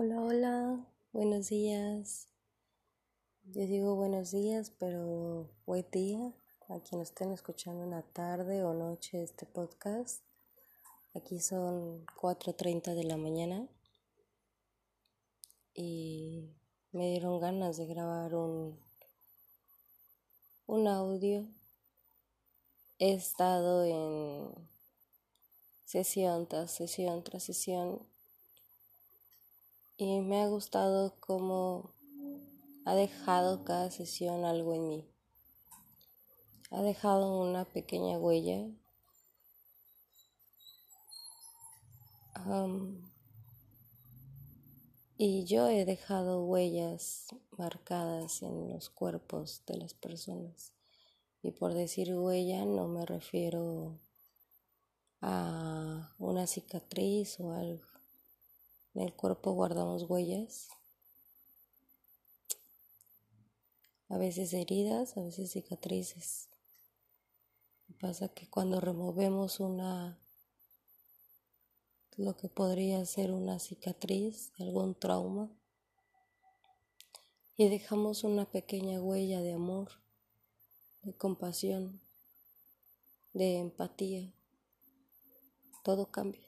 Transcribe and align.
Hola, 0.00 0.22
hola, 0.22 0.86
buenos 1.12 1.48
días. 1.48 2.28
Yo 3.42 3.66
digo 3.66 3.96
buenos 3.96 4.30
días, 4.30 4.70
pero 4.78 5.50
buen 5.66 5.90
día 5.90 6.32
a 6.68 6.78
quienes 6.78 7.08
estén 7.08 7.32
escuchando 7.32 7.82
en 7.82 7.90
la 7.90 8.02
tarde 8.02 8.62
o 8.62 8.74
noche 8.74 9.24
este 9.24 9.44
podcast. 9.44 10.22
Aquí 11.16 11.40
son 11.40 12.06
4.30 12.14 12.94
de 12.94 13.02
la 13.02 13.16
mañana 13.16 13.66
y 15.74 16.54
me 16.92 17.10
dieron 17.10 17.40
ganas 17.40 17.76
de 17.76 17.86
grabar 17.86 18.36
un, 18.36 18.78
un 20.66 20.86
audio. 20.86 21.44
He 23.00 23.14
estado 23.14 23.84
en 23.84 24.68
sesión 25.84 26.46
tras 26.46 26.70
sesión 26.70 27.24
tras 27.24 27.42
sesión 27.42 28.06
y 30.00 30.20
me 30.20 30.42
ha 30.42 30.46
gustado 30.46 31.16
cómo 31.18 31.90
ha 32.84 32.94
dejado 32.94 33.64
cada 33.64 33.90
sesión 33.90 34.44
algo 34.44 34.72
en 34.72 34.88
mí. 34.88 35.08
Ha 36.70 36.82
dejado 36.82 37.42
una 37.42 37.64
pequeña 37.64 38.16
huella. 38.16 38.68
y 45.18 45.44
yo 45.44 45.68
he 45.68 45.84
dejado 45.84 46.44
huellas 46.44 47.26
marcadas 47.58 48.42
en 48.42 48.70
los 48.70 48.88
cuerpos 48.88 49.62
de 49.66 49.76
las 49.76 49.92
personas. 49.92 50.72
Y 51.42 51.50
por 51.50 51.74
decir 51.74 52.14
huella 52.14 52.64
no 52.64 52.86
me 52.86 53.04
refiero 53.04 53.98
a 55.20 56.14
una 56.18 56.46
cicatriz 56.46 57.38
o 57.40 57.52
algo 57.52 57.97
en 58.98 59.04
el 59.04 59.14
cuerpo 59.14 59.52
guardamos 59.52 60.10
huellas, 60.10 60.70
a 64.08 64.18
veces 64.18 64.52
heridas, 64.52 65.16
a 65.16 65.22
veces 65.22 65.52
cicatrices. 65.52 66.48
Pasa 68.00 68.28
que 68.28 68.48
cuando 68.50 68.80
removemos 68.80 69.60
una 69.60 70.18
lo 72.16 72.36
que 72.36 72.48
podría 72.48 73.04
ser 73.06 73.30
una 73.30 73.60
cicatriz, 73.60 74.50
algún 74.58 74.96
trauma, 74.96 75.48
y 77.56 77.68
dejamos 77.68 78.24
una 78.24 78.50
pequeña 78.50 79.00
huella 79.00 79.40
de 79.42 79.52
amor, 79.52 79.90
de 81.02 81.14
compasión, 81.14 82.00
de 83.32 83.58
empatía, 83.58 84.34
todo 85.84 86.10
cambia. 86.10 86.47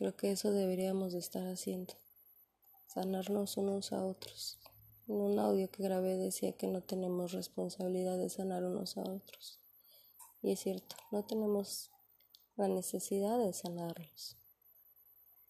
Creo 0.00 0.16
que 0.16 0.30
eso 0.30 0.50
deberíamos 0.50 1.12
de 1.12 1.18
estar 1.18 1.46
haciendo, 1.46 1.92
sanarnos 2.86 3.58
unos 3.58 3.92
a 3.92 4.02
otros. 4.02 4.58
En 5.06 5.16
un 5.16 5.38
audio 5.38 5.70
que 5.70 5.82
grabé 5.82 6.16
decía 6.16 6.52
que 6.52 6.68
no 6.68 6.80
tenemos 6.80 7.32
responsabilidad 7.32 8.16
de 8.16 8.30
sanar 8.30 8.64
unos 8.64 8.96
a 8.96 9.02
otros. 9.02 9.58
Y 10.40 10.52
es 10.52 10.60
cierto, 10.60 10.96
no 11.10 11.22
tenemos 11.26 11.90
la 12.56 12.68
necesidad 12.68 13.38
de 13.38 13.52
sanarlos, 13.52 14.38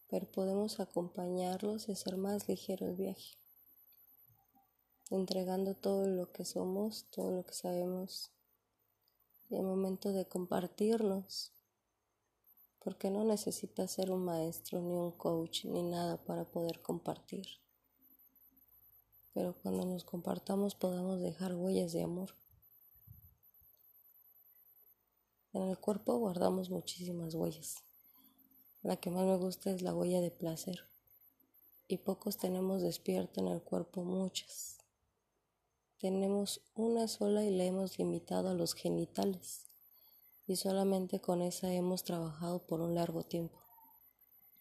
pero 0.09 0.29
podemos 0.29 0.81
acompañarlos 0.81 1.87
y 1.87 1.93
hacer 1.93 2.17
más 2.17 2.49
ligero 2.49 2.87
el 2.87 2.95
viaje, 2.97 3.37
entregando 5.11 5.75
todo 5.75 6.07
lo 6.07 6.29
que 6.33 6.43
somos, 6.43 7.05
todo 7.09 7.31
lo 7.31 7.45
que 7.45 7.53
sabemos, 7.53 8.31
y 9.49 9.55
el 9.55 9.63
momento 9.63 10.11
de 10.11 10.25
compartirnos 10.25 11.53
porque 12.83 13.11
no 13.11 13.23
necesitas 13.23 13.91
ser 13.91 14.11
un 14.11 14.25
maestro, 14.25 14.81
ni 14.81 14.95
un 14.95 15.11
coach, 15.11 15.65
ni 15.65 15.83
nada 15.83 16.17
para 16.17 16.45
poder 16.45 16.81
compartir. 16.81 17.45
Pero 19.33 19.55
cuando 19.61 19.85
nos 19.85 20.03
compartamos 20.03 20.75
podamos 20.75 21.21
dejar 21.21 21.55
huellas 21.55 21.93
de 21.93 22.03
amor. 22.03 22.33
En 25.53 25.63
el 25.63 25.77
cuerpo 25.77 26.17
guardamos 26.17 26.69
muchísimas 26.69 27.35
huellas. 27.35 27.83
La 28.81 28.97
que 28.97 29.11
más 29.11 29.25
me 29.25 29.37
gusta 29.37 29.69
es 29.69 29.83
la 29.83 29.93
huella 29.93 30.19
de 30.19 30.31
placer. 30.31 30.79
Y 31.87 31.97
pocos 31.97 32.37
tenemos 32.37 32.81
despierto 32.81 33.41
en 33.41 33.47
el 33.47 33.61
cuerpo 33.61 34.03
muchas. 34.03 34.79
Tenemos 35.99 36.61
una 36.73 37.07
sola 37.07 37.43
y 37.43 37.51
le 37.51 37.67
hemos 37.67 37.99
limitado 37.99 38.49
a 38.49 38.53
los 38.55 38.73
genitales 38.73 39.70
y 40.47 40.55
solamente 40.55 41.21
con 41.21 41.41
esa 41.41 41.73
hemos 41.73 42.03
trabajado 42.03 42.65
por 42.65 42.81
un 42.81 42.95
largo 42.95 43.23
tiempo, 43.23 43.59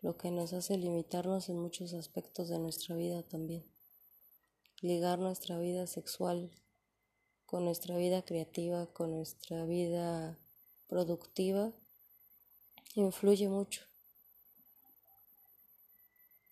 lo 0.02 0.16
que 0.16 0.30
nos 0.30 0.52
hace 0.52 0.76
limitarnos 0.78 1.48
en 1.48 1.58
muchos 1.58 1.94
aspectos 1.94 2.48
de 2.48 2.58
nuestra 2.58 2.94
vida 2.96 3.22
también. 3.22 3.64
Ligar 4.80 5.18
nuestra 5.18 5.58
vida 5.58 5.86
sexual 5.86 6.50
con 7.44 7.64
nuestra 7.64 7.96
vida 7.96 8.22
creativa, 8.22 8.86
con 8.86 9.10
nuestra 9.10 9.64
vida 9.64 10.38
productiva, 10.86 11.72
influye 12.94 13.48
mucho. 13.48 13.82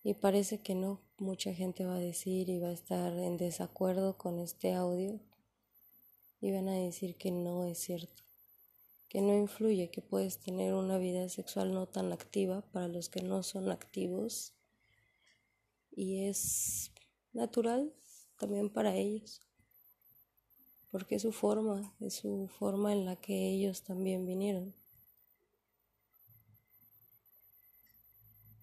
Y 0.03 0.15
parece 0.15 0.61
que 0.61 0.75
no, 0.75 1.01
mucha 1.19 1.55
gente 1.55 1.85
va 1.85 1.95
a 1.95 2.01
decir 2.01 2.49
y 2.49 2.59
va 2.59 2.69
a 2.69 2.73
estar 2.73 3.13
en 3.13 3.37
desacuerdo 3.37 4.19
con 4.19 4.39
este 4.41 4.75
audio 4.75 5.21
y 6.41 6.53
van 6.53 6.69
a 6.69 6.75
decir 6.75 7.17
que 7.17 7.31
no 7.31 7.65
es 7.65 7.79
cierto 7.79 8.28
que 9.09 9.21
no 9.23 9.35
influye, 9.35 9.91
que 9.91 10.03
puedes 10.03 10.39
tener 10.39 10.75
una 10.75 10.99
vida 10.99 11.29
sexual 11.29 11.73
no 11.73 11.87
tan 11.87 12.13
activa 12.13 12.63
para 12.73 12.89
los 12.89 13.09
que 13.09 13.23
no 13.23 13.43
son 13.43 13.71
activos 13.71 14.55
y 15.91 16.27
es 16.27 16.93
natural 17.33 17.93
también 18.39 18.71
para 18.71 18.95
ellos, 18.95 19.41
porque 20.91 21.17
es 21.17 21.23
su 21.23 21.33
forma, 21.33 21.95
es 22.01 22.15
su 22.15 22.49
forma 22.59 22.93
en 22.93 23.05
la 23.05 23.17
que 23.17 23.51
ellos 23.51 23.83
también 23.83 24.27
vinieron. 24.27 24.75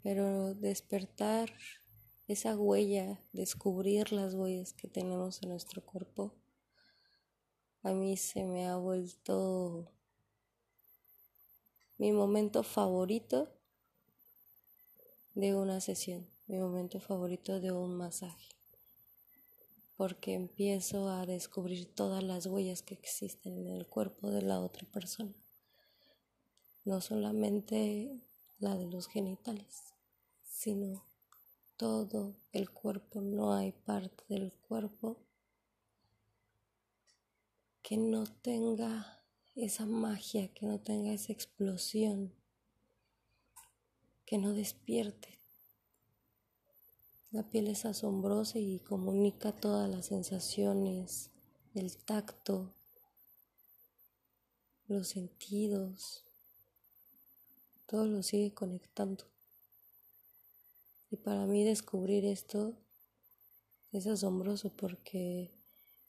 Pero 0.02 0.54
despertar 0.54 1.52
esa 2.28 2.56
huella, 2.56 3.20
descubrir 3.34 4.12
las 4.12 4.36
huellas 4.36 4.74
que 4.74 4.88
tenemos 4.88 5.42
en 5.42 5.50
nuestro 5.50 5.84
cuerpo, 5.84 6.34
a 7.82 7.92
mí 7.92 8.16
se 8.16 8.44
me 8.46 8.68
ha 8.68 8.78
vuelto 8.78 9.92
mi 11.98 12.12
momento 12.12 12.64
favorito 12.64 13.50
de 15.34 15.56
una 15.56 15.80
sesión, 15.80 16.28
mi 16.48 16.58
momento 16.58 17.00
favorito 17.00 17.60
de 17.60 17.72
un 17.72 17.96
masaje, 17.96 18.56
porque 19.96 20.34
empiezo 20.34 21.10
a 21.10 21.26
descubrir 21.26 21.94
todas 21.94 22.24
las 22.24 22.48
huellas 22.48 22.82
que 22.82 22.96
existen 22.96 23.58
en 23.58 23.68
el 23.68 23.88
cuerpo 23.88 24.30
de 24.30 24.42
la 24.42 24.60
otra 24.60 24.86
persona, 24.92 25.34
no 26.84 27.00
solamente 27.02 28.22
la 28.60 28.76
de 28.76 28.88
los 28.88 29.08
genitales, 29.08 29.94
sino 30.44 31.06
todo 31.78 32.36
el 32.52 32.70
cuerpo, 32.72 33.22
no 33.22 33.54
hay 33.54 33.72
parte 33.72 34.24
del 34.28 34.52
cuerpo 34.52 35.18
que 37.82 37.98
no 37.98 38.26
tenga 38.42 39.25
esa 39.56 39.86
magia, 39.86 40.54
que 40.54 40.66
no 40.66 40.80
tenga 40.80 41.14
esa 41.14 41.32
explosión, 41.32 42.34
que 44.26 44.38
no 44.38 44.54
despierte. 44.54 45.40
La 47.32 47.44
piel 47.44 47.68
es 47.68 47.86
asombrosa 47.86 48.60
y 48.60 48.80
comunica 48.80 49.54
todas 49.54 49.90
las 49.90 50.08
sensaciones, 50.08 51.32
el 51.74 51.96
tacto, 51.98 52.74
los 54.88 55.08
sentidos, 55.08 56.24
todo 57.88 58.06
lo 58.08 58.24
sigue 58.24 58.54
conectando. 58.54 59.26
Y 61.12 61.18
para 61.18 61.46
mí 61.46 61.64
descubrir 61.64 62.26
esto 62.26 62.74
es 63.92 64.08
asombroso 64.08 64.70
porque 64.76 65.52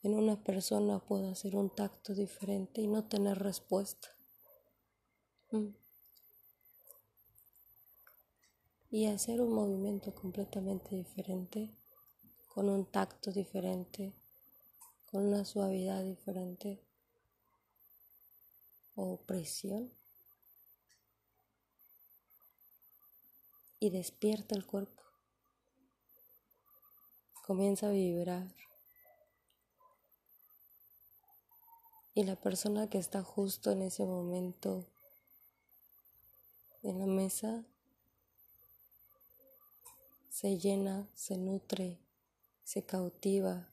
en 0.06 0.14
una 0.14 0.42
persona 0.42 0.98
puedo 0.98 1.30
hacer 1.30 1.56
un 1.56 1.68
tacto 1.68 2.14
diferente 2.14 2.80
y 2.80 2.86
no 2.86 3.04
tener 3.04 3.38
respuesta. 3.38 4.08
Mm. 5.50 5.68
y 8.90 9.06
hacer 9.06 9.40
un 9.42 9.52
movimiento 9.52 10.14
completamente 10.14 10.94
diferente, 10.94 11.70
con 12.48 12.68
un 12.68 12.90
tacto 12.90 13.30
diferente, 13.30 14.14
con 15.10 15.26
una 15.26 15.44
suavidad 15.44 16.02
diferente 16.02 16.80
o 18.94 19.18
presión. 19.18 19.92
Y 23.78 23.90
despierta 23.90 24.54
el 24.54 24.64
cuerpo. 24.64 25.02
Comienza 27.46 27.88
a 27.88 27.90
vibrar. 27.90 28.46
Y 32.16 32.24
la 32.24 32.34
persona 32.34 32.88
que 32.88 32.96
está 32.96 33.22
justo 33.22 33.70
en 33.72 33.82
ese 33.82 34.06
momento 34.06 34.86
en 36.82 36.98
la 36.98 37.04
mesa 37.04 37.62
se 40.30 40.56
llena, 40.56 41.06
se 41.14 41.36
nutre, 41.36 41.98
se 42.64 42.82
cautiva. 42.82 43.68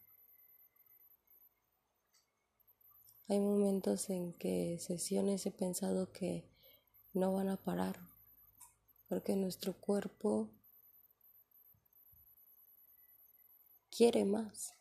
Hay 3.29 3.39
momentos 3.39 4.09
en 4.09 4.33
que 4.33 4.77
sesiones 4.77 5.45
he 5.45 5.51
pensado 5.51 6.11
que 6.11 6.43
no 7.13 7.31
van 7.31 7.47
a 7.47 7.55
parar, 7.55 7.97
porque 9.07 9.37
nuestro 9.37 9.71
cuerpo 9.71 10.49
quiere 13.89 14.25
más 14.25 14.73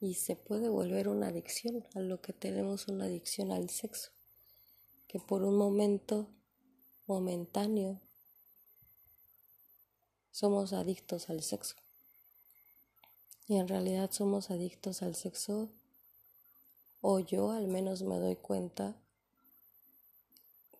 y 0.00 0.14
se 0.14 0.36
puede 0.36 0.68
volver 0.68 1.08
una 1.08 1.28
adicción 1.28 1.86
a 1.94 2.00
lo 2.00 2.20
que 2.20 2.32
tenemos 2.32 2.88
una 2.88 3.04
adicción 3.04 3.52
al 3.52 3.70
sexo, 3.70 4.10
que 5.06 5.18
por 5.20 5.42
un 5.42 5.56
momento 5.56 6.28
momentáneo 7.06 8.00
somos 10.30 10.72
adictos 10.72 11.30
al 11.30 11.42
sexo. 11.42 11.76
Y 13.46 13.56
en 13.56 13.68
realidad 13.68 14.10
somos 14.10 14.50
adictos 14.50 15.02
al 15.02 15.14
sexo, 15.14 15.70
o 17.00 17.20
yo 17.20 17.52
al 17.52 17.68
menos 17.68 18.02
me 18.02 18.18
doy 18.18 18.36
cuenta 18.36 18.96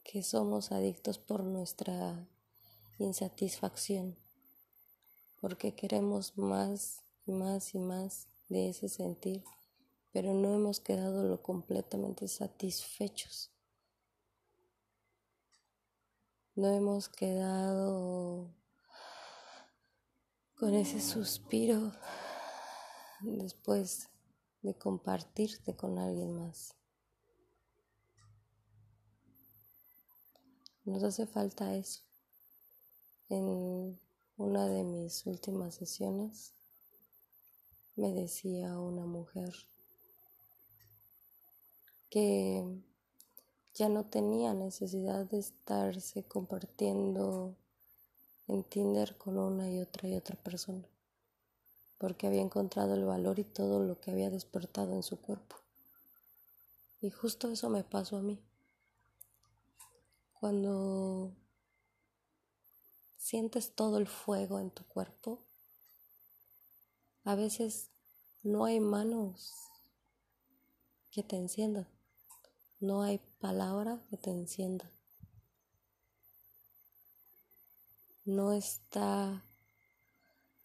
que 0.03 0.23
somos 0.23 0.73
adictos 0.73 1.19
por 1.19 1.45
nuestra 1.45 2.27
insatisfacción, 2.99 4.17
porque 5.41 5.75
queremos 5.75 6.37
más 6.37 7.03
y 7.27 7.33
más 7.33 7.75
y 7.75 7.79
más 7.79 8.34
de 8.49 8.69
ese 8.69 8.89
sentir, 8.89 9.45
pero 10.13 10.35
no 10.35 10.55
hemos 10.55 10.81
quedado 10.81 11.25
lo 11.25 11.43
completamente 11.43 12.29
satisfechos. 12.29 13.51
No 16.55 16.69
hemos 16.69 17.09
quedado 17.09 18.55
con 20.55 20.75
ese 20.75 21.01
suspiro 21.01 21.93
después 23.21 24.09
de 24.63 24.75
compartirte 24.75 25.75
con 25.75 25.99
alguien 25.99 26.33
más. 26.39 26.75
Nos 30.85 31.03
hace 31.03 31.27
falta 31.27 31.75
eso. 31.75 32.03
En 33.31 33.99
una 34.37 34.67
de 34.69 34.85
mis 34.85 35.27
últimas 35.27 35.75
sesiones 35.75 36.55
me 37.97 38.13
decía 38.13 38.79
una 38.79 39.07
mujer 39.07 39.55
que 42.11 42.65
ya 43.75 43.89
no 43.89 44.05
tenía 44.05 44.55
necesidad 44.55 45.27
de 45.27 45.39
estarse 45.39 46.23
compartiendo 46.23 47.57
en 48.47 48.63
Tinder 48.63 49.17
con 49.17 49.39
una 49.39 49.71
y 49.71 49.81
otra 49.81 50.09
y 50.09 50.15
otra 50.15 50.37
persona, 50.37 50.87
porque 51.99 52.27
había 52.27 52.43
encontrado 52.43 52.95
el 52.95 53.05
valor 53.05 53.39
y 53.39 53.45
todo 53.45 53.81
lo 53.81 54.01
que 54.01 54.11
había 54.11 54.31
despertado 54.31 54.93
en 54.93 55.03
su 55.03 55.21
cuerpo. 55.21 55.57
Y 57.01 57.11
justo 57.11 57.51
eso 57.51 57.69
me 57.69 57.85
pasó 57.85 58.17
a 58.17 58.23
mí. 58.23 58.41
Cuando 60.41 61.33
sientes 63.19 63.75
todo 63.75 63.99
el 63.99 64.07
fuego 64.07 64.61
en 64.61 64.71
tu 64.71 64.85
cuerpo, 64.85 65.39
a 67.25 67.35
veces 67.35 67.91
no 68.43 68.65
hay 68.65 68.81
manos 68.81 69.55
que 71.11 71.23
te 71.23 71.37
enciendan, 71.37 71.89
no 72.81 73.03
hay 73.03 73.19
palabra 73.41 74.01
que 74.11 74.17
te 74.17 74.31
encienda. 74.31 74.91
no 78.25 78.55
está 78.55 79.45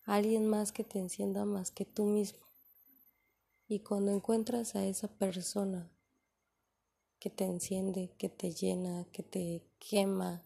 alguien 0.05 0.47
más 0.47 0.71
que 0.71 0.83
te 0.83 0.97
encienda 0.97 1.45
más 1.45 1.71
que 1.71 1.85
tú 1.85 2.05
mismo. 2.05 2.39
Y 3.67 3.81
cuando 3.81 4.11
encuentras 4.11 4.75
a 4.75 4.85
esa 4.85 5.07
persona 5.07 5.91
que 7.19 7.29
te 7.29 7.43
enciende, 7.43 8.15
que 8.17 8.29
te 8.29 8.53
llena, 8.53 9.05
que 9.11 9.23
te 9.23 9.61
quema, 9.77 10.43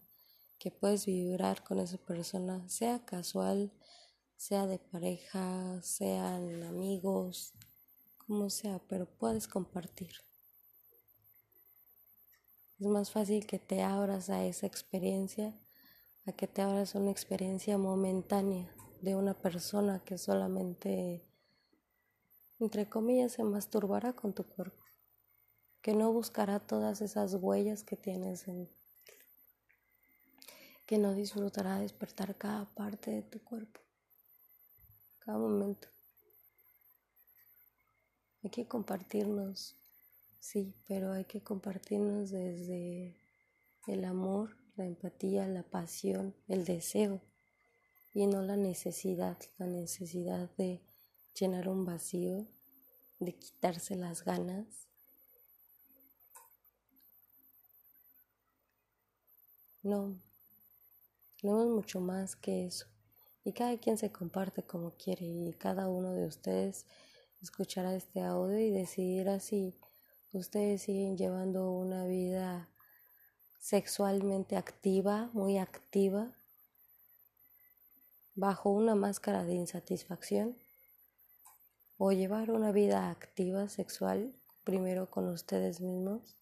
que 0.58 0.70
puedes 0.70 1.06
vibrar 1.06 1.62
con 1.62 1.78
esa 1.78 1.98
persona, 1.98 2.68
sea 2.68 3.04
casual, 3.04 3.72
sea 4.36 4.66
de 4.66 4.78
pareja, 4.78 5.80
sean 5.82 6.62
amigos, 6.62 7.54
como 8.26 8.50
sea, 8.50 8.80
pero 8.88 9.06
puedes 9.06 9.48
compartir. 9.48 10.12
Es 12.78 12.86
más 12.86 13.10
fácil 13.10 13.46
que 13.46 13.58
te 13.58 13.82
abras 13.82 14.30
a 14.30 14.44
esa 14.44 14.66
experiencia 14.66 15.54
a 16.26 16.32
que 16.32 16.46
te 16.46 16.62
abras 16.62 16.94
una 16.94 17.10
experiencia 17.10 17.76
momentánea 17.76 18.74
de 19.02 19.14
una 19.14 19.34
persona 19.34 20.02
que 20.04 20.16
solamente, 20.16 21.22
entre 22.58 22.88
comillas, 22.88 23.32
se 23.32 23.44
masturbará 23.44 24.14
con 24.14 24.32
tu 24.32 24.44
cuerpo, 24.44 24.82
que 25.82 25.92
no 25.92 26.12
buscará 26.12 26.60
todas 26.60 27.02
esas 27.02 27.34
huellas 27.34 27.84
que 27.84 27.96
tienes 27.96 28.48
en 28.48 28.70
que 30.86 30.98
no 30.98 31.14
disfrutará 31.14 31.78
despertar 31.78 32.36
cada 32.36 32.66
parte 32.74 33.10
de 33.10 33.22
tu 33.22 33.42
cuerpo, 33.42 33.80
cada 35.24 35.38
momento. 35.38 35.88
Hay 38.42 38.50
que 38.50 38.66
compartirnos, 38.66 39.76
sí, 40.38 40.74
pero 40.86 41.12
hay 41.12 41.24
que 41.24 41.42
compartirnos 41.42 42.30
desde 42.30 43.16
el 43.86 44.04
amor 44.04 44.56
la 44.76 44.86
empatía, 44.86 45.46
la 45.46 45.62
pasión, 45.62 46.34
el 46.48 46.64
deseo 46.64 47.20
y 48.12 48.26
no 48.26 48.42
la 48.42 48.56
necesidad, 48.56 49.38
la 49.58 49.66
necesidad 49.66 50.50
de 50.56 50.80
llenar 51.38 51.68
un 51.68 51.84
vacío, 51.84 52.46
de 53.18 53.34
quitarse 53.34 53.96
las 53.96 54.24
ganas. 54.24 54.66
No, 59.82 60.16
no 61.42 61.62
es 61.62 61.68
mucho 61.68 62.00
más 62.00 62.36
que 62.36 62.66
eso. 62.66 62.93
Y 63.44 63.52
cada 63.52 63.76
quien 63.78 63.98
se 63.98 64.10
comparte 64.10 64.62
como 64.62 64.92
quiere 64.92 65.26
y 65.26 65.52
cada 65.52 65.88
uno 65.88 66.12
de 66.12 66.26
ustedes 66.26 66.86
escuchará 67.42 67.94
este 67.94 68.22
audio 68.22 68.58
y 68.58 68.70
decidirá 68.70 69.38
si 69.38 69.78
ustedes 70.32 70.82
siguen 70.82 71.16
llevando 71.16 71.70
una 71.70 72.06
vida 72.06 72.70
sexualmente 73.58 74.56
activa, 74.56 75.30
muy 75.32 75.58
activa, 75.58 76.32
bajo 78.34 78.70
una 78.70 78.94
máscara 78.94 79.44
de 79.44 79.54
insatisfacción, 79.54 80.56
o 81.98 82.12
llevar 82.12 82.50
una 82.50 82.72
vida 82.72 83.10
activa 83.10 83.68
sexual 83.68 84.34
primero 84.64 85.10
con 85.10 85.28
ustedes 85.28 85.80
mismos 85.80 86.36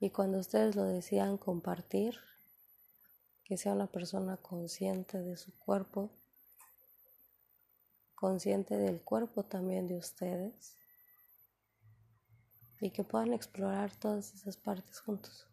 y 0.00 0.10
cuando 0.10 0.38
ustedes 0.38 0.74
lo 0.74 0.84
decidan 0.84 1.36
compartir, 1.36 2.18
que 3.52 3.58
sea 3.58 3.74
una 3.74 3.86
persona 3.86 4.38
consciente 4.38 5.18
de 5.18 5.36
su 5.36 5.54
cuerpo, 5.58 6.08
consciente 8.14 8.78
del 8.78 9.02
cuerpo 9.02 9.42
también 9.42 9.86
de 9.86 9.98
ustedes 9.98 10.74
y 12.80 12.88
que 12.92 13.04
puedan 13.04 13.34
explorar 13.34 13.94
todas 13.94 14.32
esas 14.32 14.56
partes 14.56 15.00
juntos. 15.00 15.46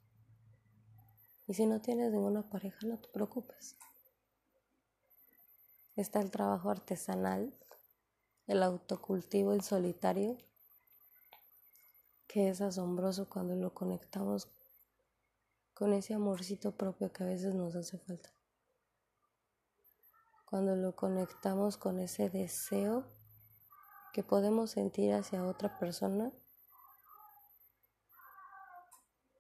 Y 1.46 1.56
si 1.56 1.66
no 1.66 1.82
tienes 1.82 2.14
ninguna 2.14 2.42
pareja, 2.42 2.78
no 2.88 2.98
te 2.98 3.10
preocupes. 3.10 3.76
Está 5.98 6.22
el 6.22 6.32
trabajo 6.32 6.70
artesanal, 6.70 7.54
el 8.48 8.64
autocultivo 8.64 9.52
en 9.52 9.62
solitario, 9.62 10.38
que 12.30 12.48
es 12.48 12.62
asombroso 12.62 13.28
cuando 13.28 13.56
lo 13.56 13.74
conectamos 13.74 14.48
con 15.80 15.94
ese 15.94 16.14
amorcito 16.14 16.76
propio 16.76 17.12
que 17.12 17.24
a 17.24 17.26
veces 17.26 17.56
nos 17.56 17.76
hace 17.76 17.98
falta. 17.98 18.30
Cuando 20.50 20.76
lo 20.76 20.96
conectamos 20.96 21.78
con 21.78 22.00
ese 22.00 22.30
deseo 22.30 23.08
que 24.14 24.22
podemos 24.22 24.72
sentir 24.72 25.14
hacia 25.14 25.46
otra 25.46 25.80
persona 25.80 26.32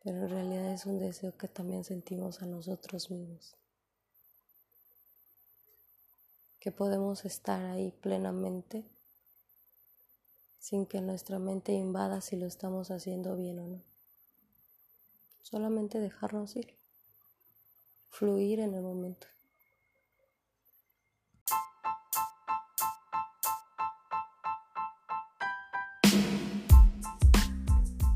pero 0.01 0.23
en 0.23 0.29
realidad 0.29 0.71
es 0.71 0.85
un 0.85 0.97
deseo 0.97 1.37
que 1.37 1.49
también 1.49 1.83
sentimos 1.83 2.41
a 2.41 2.45
nosotros 2.45 3.11
mismos. 3.11 3.59
que 6.59 6.71
podemos 6.71 7.23
estar 7.23 7.63
ahí 7.65 7.91
plenamente 7.91 8.85
sin 10.59 10.85
que 10.85 10.99
nuestra 10.99 11.39
mente 11.39 11.71
invada 11.71 12.19
si 12.19 12.35
lo 12.35 12.47
estamos 12.47 12.91
haciendo 12.91 13.37
bien 13.37 13.59
o 13.59 13.67
no. 13.67 13.88
Solamente 15.49 15.99
dejarnos 15.99 16.55
ir, 16.55 16.75
fluir 18.11 18.59
en 18.59 18.75
el 18.75 18.83
momento. 18.83 19.25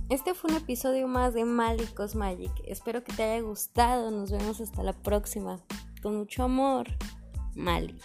Este 0.09 0.35
fue 0.35 0.51
un 0.51 0.57
episodio 0.57 1.07
más 1.07 1.33
de 1.33 1.43
Malicos 1.43 2.13
Magic. 2.13 2.51
Espero 2.67 3.03
que 3.03 3.13
te 3.13 3.23
haya 3.23 3.41
gustado. 3.41 4.11
Nos 4.11 4.29
vemos 4.29 4.61
hasta 4.61 4.83
la 4.83 4.93
próxima. 4.93 5.59
Con 6.03 6.17
mucho 6.17 6.43
amor, 6.43 6.87
Mali. 7.55 7.99